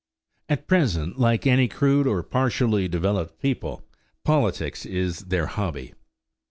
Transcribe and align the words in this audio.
At 0.49 0.65
present, 0.67 1.19
like 1.19 1.45
any 1.45 1.67
crude 1.67 2.07
or 2.07 2.23
partially 2.23 2.87
developed 2.87 3.39
people, 3.39 3.83
politics 4.25 4.83
is 4.83 5.19
their 5.25 5.45
hobby. 5.45 5.93